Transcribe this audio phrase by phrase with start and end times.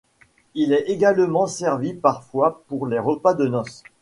[0.55, 3.83] Il est également servi parfois pour les repas de noces.